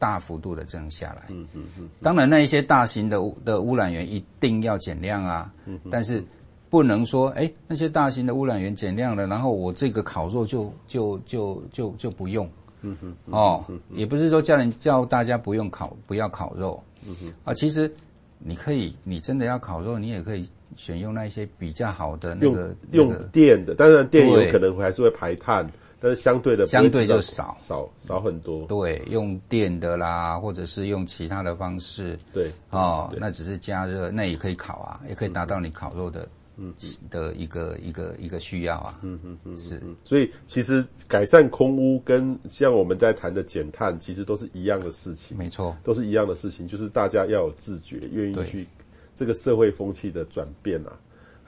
[0.00, 1.88] 大幅度的降下来，嗯嗯嗯。
[2.02, 6.24] 当然，那一些大型的污的污染源一定要减量啊，嗯，但是
[6.70, 12.48] 不能说，哎、欸，那些大型的污染源减量了，然后我这个烤肉就就就就就不用，
[12.80, 17.92] 嗯哼，哦，也不是说叫人叫大家不用烤，不要烤肉，嗯哼，啊，其实
[18.38, 25.70] 你可以，你真的要烤肉，你也可以选用那一些比较好的那个用电的，当然电有可能还是会排碳。
[26.00, 28.64] 但是相对的，相对就少少少很多。
[28.66, 32.18] 对，用电的啦，或者是用其他的方式。
[32.32, 36.72] 对，哦，那只是加热，那也可以烤啊，也可以达到你烤肉的，嗯，
[37.10, 38.98] 的一个一个一个需要啊。
[39.02, 39.78] 嗯嗯嗯，是。
[40.02, 45.36] 所以其实改善空污跟像我们在谈的减碳，其实都是一样的事情。
[45.36, 48.66] 没错，都是一样的事情，就是大家要有自觉，愿意去
[49.14, 50.92] 这个社会风气的转变啊。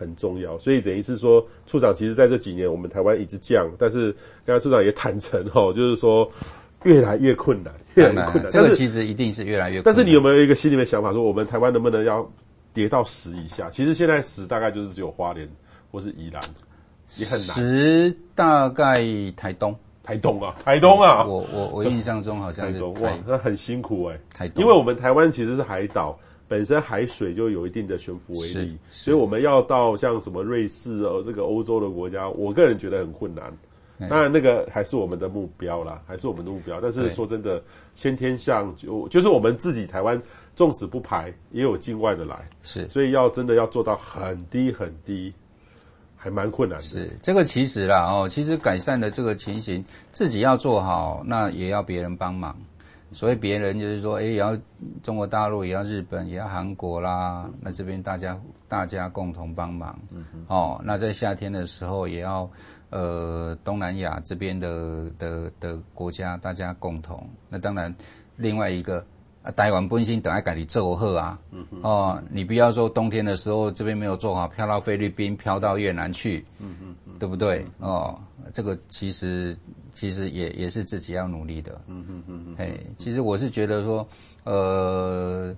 [0.03, 4.12] 很重要，所以等于是说，处长其实在这几年，我们台湾一直降，但是
[4.45, 6.29] 刚才处长也坦诚哈，就是说
[6.83, 8.51] 越来越困难，越来越困难。
[8.51, 9.85] 这个其实一定是越来越困难。
[9.85, 12.29] 但是你有没有一个心里面想法，说我们台湾能不能要
[12.75, 13.71] 跌到十以下？
[13.71, 15.49] 其实现在十大概就是只有花莲
[15.93, 16.43] 或是宜兰，
[17.19, 17.57] 也很难。
[17.57, 19.05] 十大概
[19.37, 26.19] 台东，台东啊，台东啊，我我我印象中好像是台东，哇，那很辛苦哎、欸，台东，因为我们台湾其实是海岛。
[26.53, 33.51] 本身海水就有一定的悬浮威力，所以我们要到像什么瑞士哦，这个欧洲的国家，我个人觉得很困难。
[34.07, 36.79] 当然，那个还是我们的目标啦，还是我们的目标。
[36.79, 37.62] 但是说真的，
[37.95, 40.21] 先天上就就是我们自己台湾，
[40.55, 45.33] 纵使不排，也有境外的来，是，所以要真的要做到很低很低，
[46.15, 46.85] 还蛮困难的。
[46.85, 52.55] 是这个其实啦哦，其实改善的这个情形，自己要做好，那也要别人帮忙。
[53.12, 54.57] 所以别人就是说，哎，也要
[55.03, 57.48] 中国大陆，也要日本，也要韩国啦。
[57.61, 59.98] 那这边大家大家共同帮忙。
[60.48, 62.48] 哦，那在夏天的时候，也要
[62.90, 67.29] 呃东南亚这边的的的国家大家共同。
[67.48, 67.94] 那当然，
[68.37, 69.05] 另外一个
[69.42, 71.38] 啊，台湾本身等下赶紧做好啊。
[71.83, 76.44] 哦，你不要说冬天的时候这边没有做好，飘到菲律宾，飘到越南去。
[76.59, 76.96] 嗯嗯。
[77.18, 77.64] 对不对？
[77.79, 78.18] 哦，
[78.53, 79.57] 这个其实。
[79.94, 84.07] 其实也也是自己要努力的，嗯嗯嗯嗯，嘿，其实我是觉得说，
[84.44, 85.55] 呃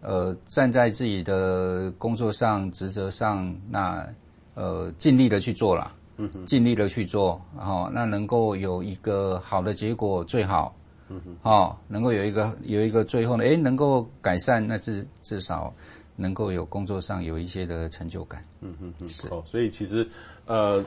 [0.00, 4.06] 呃，站在自己的工作上、职责上，那
[4.54, 10.74] 呃尽力的去做啦，嗯哼，尽力的去做，然后那能够有一个好的结果最好，
[11.08, 15.74] 嗯哼，哦，能够有一个有一个最后呢，哎，能够改善，那至至少
[16.16, 20.08] 能够有工作上有一些的成就感，嗯哼嗯，是，哦，所以其实
[20.46, 20.84] 呃。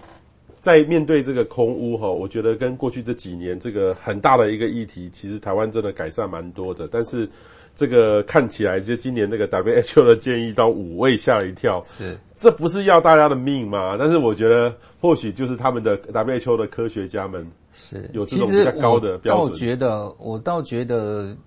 [0.60, 6.88] 在面对这个空屋哈，我觉得跟过去这几年这个很大的一个议题，其实台湾真的改善蛮多的。
[6.92, 7.30] 但是
[7.76, 13.96] 这个看起来，就今年那个 WHO 的建议到五位吓了一跳，是这不是要大家的命吗？
[13.98, 19.44] 但是我觉得或许就是他们的 WHO 的科学家们是有这种比较高的标准。
[19.44, 21.38] 我倒觉得，我倒觉得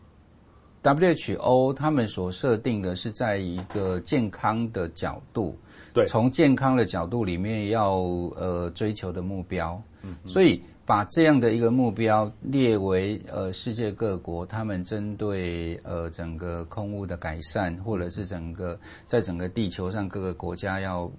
[0.85, 5.59] WHO 他们所设定的是在一个健康的角度。
[5.93, 7.99] 对，从健康的角度里面要
[8.37, 21.11] 呃追求的目标，嗯，所以把这样的一个目标列为呃世界各国他们针对呃整个空污的改善，或者是整个在整个地球上各个国家要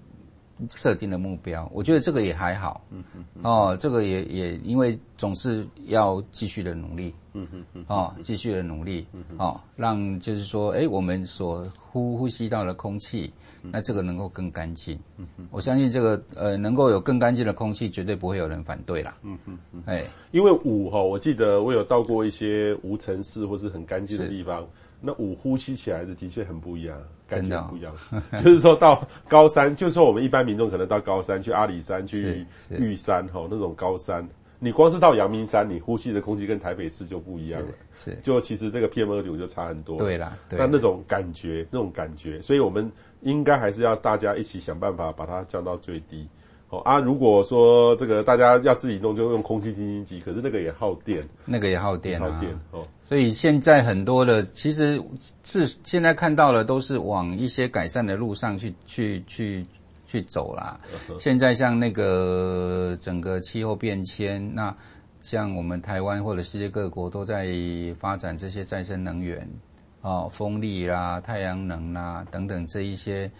[0.68, 2.84] 设定的目标，我觉得这个也还好。
[2.90, 3.24] 嗯嗯。
[3.42, 7.14] 哦，这个也也因为总是要继续的努力。
[7.34, 7.84] 嗯嗯嗯。
[7.88, 9.06] 哦，继续的努力。
[9.12, 9.24] 嗯。
[9.38, 14.98] 哦，让就是说，哎，我们所呼呼吸到的空气，那这个能够更干净。
[15.16, 15.46] 嗯嗯。
[15.50, 19.16] 我相信这个呃，能够有更干净的空气，绝对不会有人反对啦。
[19.22, 19.82] 嗯嗯嗯。
[19.86, 24.66] 哎，因为五哈，我记得我有到过一些无尘室或是很干净的地方。
[25.04, 27.92] 那五呼吸起来的的确很不一样，感觉不一样。
[28.12, 34.24] 哦、 就是说到高山，就是说我们一般民众可能到高山去阿里山、去玉山哈那种高山，
[34.64, 37.68] 你光是到阳明山，你呼吸的空气跟台北市就不一样了。
[37.92, 39.98] 是，是就其实这个 PM 二点五就差很多。
[39.98, 42.88] 对啦，那那种感觉，那种感觉，所以我们
[43.22, 46.28] 应该还是要大家一起想办法把它降到最低。
[46.68, 52.86] 哦啊，如果说这个大家要自己弄，就用空气清新机，可是那个也耗电，那个也耗电，耗电哦。
[53.02, 55.02] 所以现在很多的，其实
[55.42, 59.66] 是现在看到的都是往一些改善的路上去去去
[60.12, 60.78] 去走啦。
[61.18, 64.76] 现在像那个整个气候变迁，那
[65.22, 67.48] 像我们台湾或者世界各国都在
[67.98, 69.48] 发展这些再生能源，
[70.02, 73.30] 哦，风力啦、太阳能啦等等这一些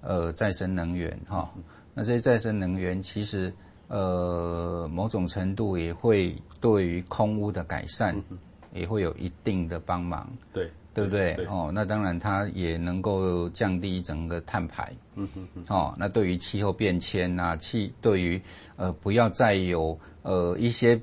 [0.00, 1.52] 呃再生能源哈。
[1.92, 3.52] 那这些再生能源其实，
[3.88, 8.14] 呃，某种程度也会对于空污的改善，
[8.72, 11.34] 也会有一定的帮忙，对，对不对？
[11.48, 15.64] 哦，那当然它也能够降低整个碳排，嗯哼哼。
[15.68, 18.40] 哦，那对于气候变迁啊，气对于
[18.76, 21.00] 呃不要再有呃一些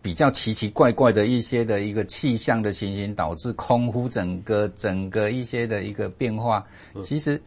[0.00, 6.64] 比较奇奇怪怪的一些的一个气象的情形，导致空污整个整个一些的一个变化，
[7.02, 7.40] 其实。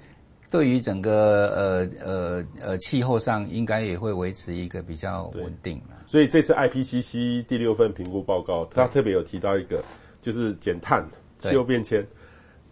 [0.51, 5.79] 对于整个呃呃呃气候上，应该也会维持一个比较稳定。
[6.07, 9.79] 所以这次 IPCC 第六份评估报告，它特别有提到一个，
[10.23, 11.07] 就是减碳、
[11.39, 12.05] 气候变迁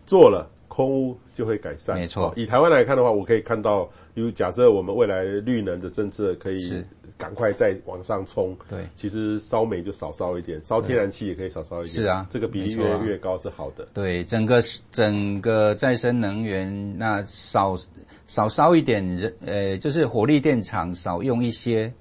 [0.05, 1.95] 做了，空污就会改善。
[1.97, 2.31] 没错。
[2.35, 6.59] 以台湾来看的话，我可以看到，比如假设我们未来绿能的政策可以。
[7.19, 13.87] 赶快再往上冲，对，其实烧煤就少烧一点，烧天然气也可以少烧一点，是啊，这个比例越来越高是好的。
[13.91, 14.61] 对，整个
[14.91, 17.75] 整个再生能源，那少
[18.27, 21.93] 少烧一点，人呃，就是火力电厂少用一些，嗯、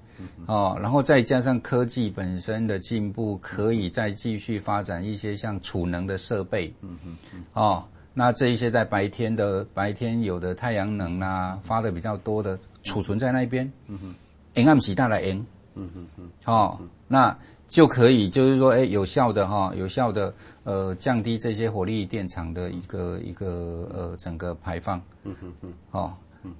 [0.45, 14.15] 哦，然后再加上科技本身的进步，可以再继续发展一些像储能的设备，嗯嗯嗯，哦，那这一些在白天的白天有的太阳能啊，发的比较多的储存在那边，嗯哼。
[14.53, 15.37] 沿岸起大来沿，
[15.75, 17.37] 嗯嗯嗯，哦，那
[17.67, 26.11] 就可以，就是说，哎，有效的哈，有效的，呃，降低这些火力电厂的一个一个呃整个排放，嗯哼嗯，哦，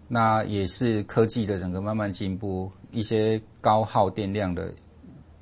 [0.07, 4.71] 那也是科技的整个慢慢进步，一些高耗电量的，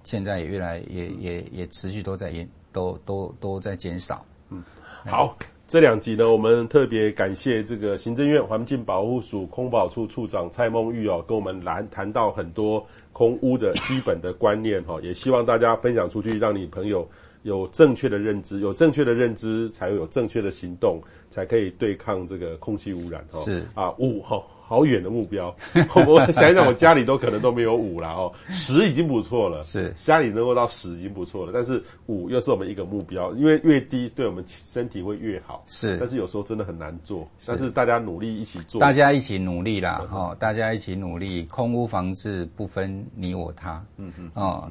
[0.04, 4.64] 现在也越来也也也持续都在减，都都都在减少，嗯，
[5.06, 5.38] 好。
[5.68, 17.10] 这两集呢，我们特别感谢这个行政院环境保护署空保处处长蔡梦玉哦，跟我们谈谈到很多空污的基本的观念哈， 也希望大家分享出去，让你朋友
[17.42, 21.02] 有正确的认知，有正确的认知，才会有正确的行动，
[21.36, 23.40] 才可以对抗这个空气污染哈。
[23.40, 23.66] 是。
[23.76, 24.42] 啊，五哈。
[24.68, 25.56] 好远的目标，
[26.08, 29.94] 我想一想，我家里都可能都没有五了哦，十已经不错了，是。
[29.96, 44.68] 家里能够到十已经不错了，但是五又是我们一个目标，因为越低对我们身体会越好，是，但是有时候真的很难做，但是大家努力一起做，大家一起努力啦，哦，大家一起努力，空污防治不分你我他，嗯嗯，哦，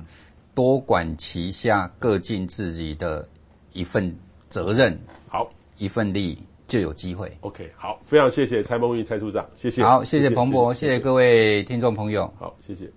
[0.56, 3.24] 多管齐下，各尽自己的
[3.72, 4.12] 一份
[4.48, 4.98] 责任，
[5.28, 5.48] 好，
[5.78, 6.36] 一份力。
[6.66, 7.30] 就有机会。
[7.40, 9.82] OK，好，非常谢谢蔡孟玉蔡处长，谢谢。
[9.82, 12.32] 好，谢谢彭博，谢谢，谢谢各位听众朋友。
[12.38, 12.90] 好，谢谢。